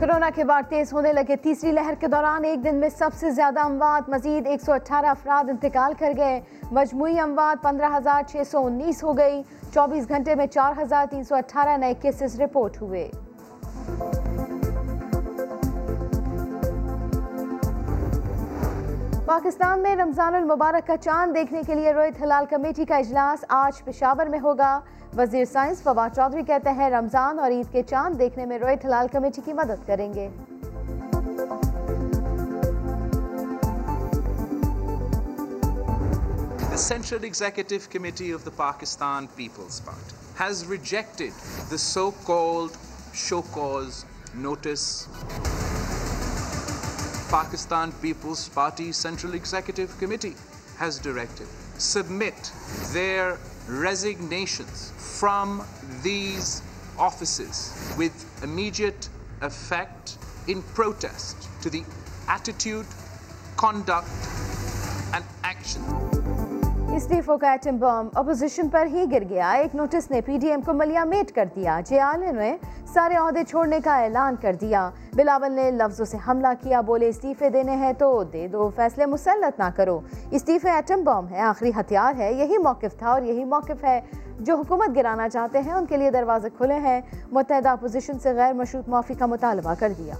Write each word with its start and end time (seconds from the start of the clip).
Corona 0.00 0.28
کے 0.34 0.44
بعد 0.44 0.62
تیز 0.68 0.92
ہونے 0.92 1.12
لگے۔ 1.12 1.36
تیسری 1.36 1.70
لہر 1.72 1.94
کے 2.00 2.06
دوران 2.06 2.44
ایک 2.44 2.62
دن 2.64 2.76
میں 2.80 2.88
سب 2.88 3.14
سے 3.14 3.30
زیادہ 3.30 3.60
اموات 3.60 4.08
مزید 4.08 4.46
ایک 4.46 4.62
سو 4.62 4.72
اٹھارہ 4.72 5.06
افراد 5.06 5.50
انتقال 5.50 5.92
کر 5.98 6.12
گئے۔ 6.16 6.40
مجموعی 6.72 7.18
اموات 7.20 7.62
پندرہ 7.62 7.96
ہزار 7.96 8.22
چھ 8.28 8.42
سو 8.50 8.64
انیس 8.66 9.04
ہو 9.04 9.16
گئی 9.18 9.42
چوبیس 9.74 10.08
گھنٹے 10.08 10.34
میں 10.34 10.46
چار 10.46 10.82
ہزار 10.82 11.06
تین 11.10 11.24
سو 11.24 11.34
اٹھارہ 11.34 11.76
نئے 11.76 11.94
کیسز 12.02 12.40
رپورٹ 12.40 12.80
ہوئے۔ 12.82 13.10
پاکستان 19.28 19.82
میں 19.82 19.94
رمضان 19.96 20.34
المبارک 20.34 20.86
کا 20.86 20.96
چاند 21.04 21.34
دیکھنے 21.34 21.60
کے 21.66 21.74
لیے 21.74 21.92
رویت 21.92 22.20
حلال 22.22 22.44
کمیٹی 22.50 22.84
کا 22.88 22.96
اجلاس 22.96 23.44
آج 23.48 23.82
پشاور 23.84 24.26
میں 24.26 24.38
ہوگا 24.42 24.78
وزیر 25.16 25.44
سائنس 25.44 25.82
فواد 25.82 26.14
چودھری 26.16 26.42
کہتے 26.46 26.70
ہیں 26.78 26.88
رمضان 26.90 27.38
اور 27.38 27.50
عید 27.50 27.72
کے 27.72 27.82
چاند 27.90 28.18
دیکھنے 28.18 28.46
میں 28.46 28.58
رویت 28.58 28.86
حلال 28.86 29.08
کمیٹی 29.12 29.42
کی 29.44 29.52
مدد 29.52 29.86
کریں 29.86 30.12
گے 30.14 30.28
The 36.70 36.82
Central 36.86 37.24
Executive 37.24 37.90
Committee 37.90 38.32
of 38.32 38.44
the 38.44 38.56
Pakistan 38.58 39.28
People's 39.36 39.80
Party 39.82 40.18
has 40.36 40.64
rejected 40.66 41.46
the 41.70 41.84
so-called 41.86 42.82
show 43.14 43.42
cause 43.54 44.04
notice. 44.42 44.86
Pakistan 47.30 47.92
People's 48.00 48.48
Party 48.48 48.90
Central 48.90 49.34
Executive 49.34 49.96
Committee 49.98 50.34
has 50.78 50.98
directed 50.98 51.46
submit 51.76 52.52
their 52.92 53.36
resignations 53.68 54.92
from 54.96 55.62
these 56.02 56.62
offices 56.98 57.74
with 57.98 58.24
immediate 58.42 59.10
effect 59.42 60.16
in 60.48 60.62
protest 60.74 61.36
to 61.60 61.68
the 61.68 61.82
attitude, 62.28 62.86
conduct 63.56 64.08
and 65.14 65.24
action 65.44 65.82
استعفوں 66.96 67.36
کا 67.38 67.50
atom 67.50 67.76
bomb 67.78 68.08
opposition 68.18 68.68
پر 68.68 68.86
ہی 68.92 69.04
گر 69.10 69.22
گیا 69.30 69.50
ایک 69.52 69.74
notice 69.74 70.10
نے 70.10 70.20
P 70.26 70.36
D 70.40 70.50
M 70.50 70.60
کو 70.66 70.72
ملیا 70.74 71.04
meat 71.04 71.34
کر 71.34 71.48
دیا 71.56 71.80
جیالے 71.86 72.32
نے 72.32 72.56
سارے 72.94 73.14
عہدے 73.14 73.44
چھوڑنے 73.44 73.80
کا 73.80 73.98
اعلان 73.98 74.36
کر 74.36 74.54
دیا۔ 74.60 74.90
بلاول 75.12 75.52
نے 75.52 75.70
لفظوں 75.70 76.04
سے 76.04 76.16
حملہ 76.28 76.48
کیا، 76.62 76.80
بولے، 76.80 77.08
استعفے 77.08 77.50
دینے 77.50 77.76
ہیں 77.76 77.92
تو 77.92 78.24
دے 78.24 78.48
دو، 78.48 78.70
فیصلے 78.76 79.06
مسلط 79.06 79.58
نہ 79.58 79.70
کرو۔ 79.76 80.00
استعفے 80.30 80.70
ایٹم 80.70 81.04
بم 81.04 81.26
ہے، 81.30 81.40
آخری 81.40 81.70
ہتھیار 81.80 82.14
ہے، 82.18 82.32
یہی 82.32 82.58
موقف 82.58 82.98
تھا 82.98 83.10
اور 83.10 83.22
یہی 83.22 83.44
موقف 83.44 83.84
ہے۔ 83.84 84.00
جو 84.40 84.56
حکومت 84.56 84.96
گرانا 84.96 85.28
چاہتے 85.28 85.58
ہیں، 85.58 85.72
ان 85.72 85.86
کے 85.86 85.96
لیے 85.96 86.10
دروازے 86.10 86.48
کھلے 86.56 86.74
ہیں۔ 86.74 87.00
متحدہ 87.32 87.68
اپوزیشن 87.68 88.18
سے 88.18 88.34
غیر 88.34 88.52
مشروط 88.52 88.88
معافی 88.88 89.14
کا 89.14 89.26
مطالبہ 89.26 89.74
کر 89.78 89.92
دیا۔ 89.98 90.14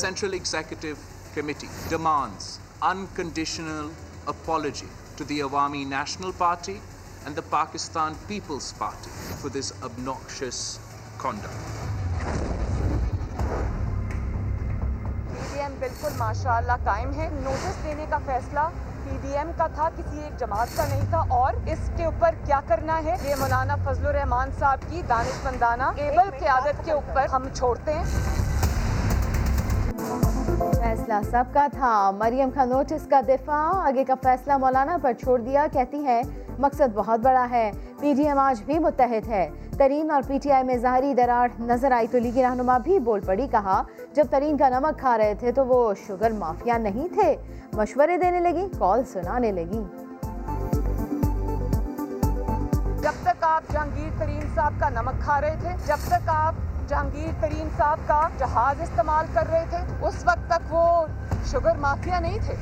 Central 0.00 0.36
Executive 0.36 0.98
Committee 1.38 1.96
demands 1.96 2.44
unconditional 2.94 3.86
apology 4.28 4.88
to 5.18 5.24
the 5.32 5.48
Awami 5.48 5.84
National 5.84 6.30
Party 6.42 6.74
and 7.28 7.36
the 7.36 7.42
Pakistan 7.44 8.14
People's 8.26 8.72
Party 8.74 9.10
for 9.36 9.50
this 9.50 9.72
obnoxious 9.82 10.60
conduct. 11.18 11.76
بالکل 15.80 16.14
ماشاء 16.18 16.52
اللہ 16.52 16.84
قائم 16.84 17.12
ہے 17.14 17.28
نوٹس 17.32 17.82
دینے 17.84 18.06
کا 18.10 18.18
فیصلہ 18.26 18.60
پی 19.04 19.16
ڈی 19.22 19.36
ایم 19.38 19.50
کا 19.58 19.66
تھا 19.74 19.88
کسی 19.96 20.20
ایک 20.20 20.38
جماعت 20.40 20.76
کا 20.76 20.84
نہیں 20.84 21.04
تھا 21.10 21.18
اور 21.36 21.60
اس 21.72 21.90
کے 21.96 22.04
اوپر 22.04 22.34
کیا 22.46 22.60
کرنا 22.68 22.98
ہے 23.04 23.16
یہ 23.24 23.34
مولانا 23.40 23.76
فضل 23.84 24.06
الرحمان 24.06 24.50
صاحب 24.58 24.90
کی 24.90 25.02
دانش 25.08 25.44
مندانہ 25.44 25.92
ایبل 25.96 26.30
قیادت 26.38 26.84
کے 26.84 26.92
اوپر 26.92 27.32
ہم 27.32 27.48
چھوڑتے 27.54 27.94
ہیں 27.94 28.04
فیصلہ 30.80 31.14
سب 31.30 31.44
کا 31.52 31.66
تھا۔ 31.72 32.10
مریم 32.10 32.50
کا 32.50 32.64
نوٹس 32.64 33.06
کا 33.06 33.20
دفاع، 33.28 33.86
آگے 33.86 34.04
کا 34.04 34.14
فیصلہ 34.22 34.56
مولانا 34.56 34.98
پر 35.02 35.12
چھوڑ 35.12 35.40
دیا۔ 35.40 35.66
کہتی 35.72 36.04
ہے 36.04 36.22
مقصد 36.58 36.94
بہت 36.94 37.20
بڑا 37.20 37.46
ہے۔ 37.50 37.72
پی 38.00 38.14
ڈی 38.14 38.28
ایم 38.28 38.38
آج 38.38 38.62
بھی 38.62 38.78
متحد 38.78 39.28
ہے۔ 39.28 39.48
ترین 39.78 40.10
اور 40.10 40.22
پی 40.26 40.38
ٹی 40.42 40.52
آئی 40.52 40.64
میں 40.64 40.76
ظاہری 40.76 41.14
دراڑ 41.14 41.62
نظر 41.62 41.92
آئی 41.92 42.06
تو 42.06 42.18
لیگی 42.18 42.42
رہنما 42.42 42.78
بھی 42.78 42.98
بول 42.98 43.20
پڑی، 43.20 43.46
کہا، 43.50 43.82
جب 44.14 44.24
ترین 44.30 44.56
کا 44.56 44.68
نمک 44.68 44.98
کھا 44.98 45.18
رہے 45.18 45.34
تھے 45.34 45.52
تو 45.52 45.66
وہ 45.66 45.94
شوگر 46.06 46.30
مافیا 46.30 46.78
نہیں 46.78 47.14
تھے۔ 47.14 47.36
مشورے 47.72 48.18
دینے 48.18 48.40
لگی، 48.40 48.68
کال 48.78 49.04
سنانے 49.04 49.52
لگی۔ 49.52 49.82
جب 53.02 53.12
تک 53.22 53.44
آپ 53.44 53.72
جہانگیر 53.72 54.10
ترین 54.18 54.40
صاحب 54.54 54.72
کا 54.80 54.88
نمک 54.88 55.20
کھا 55.20 55.40
رہے 55.40 55.56
تھے، 55.60 55.68
جب 55.86 55.96
تک 56.08 56.28
آپ 56.28 56.54
جہانگیر 56.88 57.30
ترین 57.40 57.68
صاحب 57.78 57.98
کا 58.06 58.28
جہاز 58.38 58.80
استعمال 58.80 59.26
کر 59.32 59.48
رہے 59.50 59.64
تھے۔ 59.70 59.78
اس 60.00 60.14
وقت 60.24 60.50
تک 60.50 60.72
وہ 60.74 61.06
شوگر 61.50 61.76
مافیا 61.76 62.20
نہیں 62.20 62.38
تھے۔ 62.46 62.54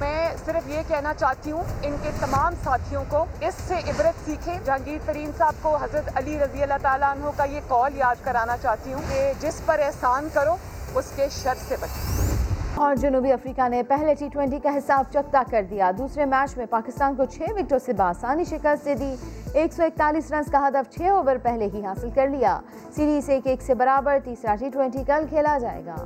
میں 0.00 0.36
صرف 0.44 0.68
یہ 0.68 0.82
کہنا 0.88 1.14
چاہتی 1.14 1.50
ہوں، 1.50 1.62
ان 1.82 1.96
کے 2.02 2.10
تمام 2.20 2.54
ساتھیوں 2.64 3.04
کو 3.08 3.24
اس 3.40 3.54
سے 3.66 3.78
عبرت 3.78 4.24
سیکھیں۔ 4.24 4.58
جہانگیر 4.64 4.98
ترین 5.06 5.30
صاحب 5.38 5.54
کو 5.62 5.76
حضرت 5.76 6.10
علی 6.14 6.38
رضی 6.38 6.62
اللہ 6.62 6.82
تعالیٰ 6.82 7.10
عنہ 7.10 7.30
کا 7.36 7.44
یہ 7.44 7.60
کال 7.68 7.96
یاد 7.96 8.24
کرانا 8.24 8.56
چاہتی 8.62 8.92
ہوں 8.92 9.02
کہ 9.08 9.32
جس 9.40 9.60
پر 9.66 9.78
احسان 9.78 10.28
کرو، 10.32 10.56
اس 10.94 11.12
کے 11.16 11.28
شر 11.42 11.54
سے 11.68 11.76
بچیں 11.80 12.41
اور 12.74 12.94
جنوبی 12.94 13.32
افریقہ 13.32 13.68
نے 13.68 13.82
پہلے 13.82 14.14
ٹی 14.14 14.28
ٹوینٹی 14.32 14.58
کا 14.58 14.70
حساب 14.76 15.04
چکتا 15.12 15.42
کر 15.50 15.62
دیا۔ 15.70 15.90
دوسرے 15.98 16.24
میچ 16.24 16.56
میں 16.56 16.66
پاکستان 16.70 17.14
کو 17.14 17.24
چھ 17.24 17.42
وکٹوں 17.42 17.78
سے 17.78 17.92
بآسانی 17.92 18.44
شکست 18.44 18.84
دے 18.84 18.94
دی۔ 18.94 19.14
ایک 19.54 19.72
سو 19.72 19.82
اکتالیس 19.82 20.32
رنز 20.32 20.50
کا 20.52 20.68
ہدف 20.68 20.90
چھ 20.90 21.02
اوور 21.02 21.36
پہلے 21.42 21.68
ہی 21.74 21.84
حاصل 21.84 22.10
کر 22.14 22.28
لیا۔ 22.28 22.60
سیریز 22.96 23.30
ایک 23.30 23.46
ایک 23.46 23.62
سے 23.62 23.74
برابر 23.74 24.18
تیسرا 24.24 24.54
ٹی 24.54 24.70
ٹوینٹی 24.72 25.04
کل 25.06 25.24
کھیلا 25.28 25.58
جائے 25.58 25.84
گا۔ 25.86 25.96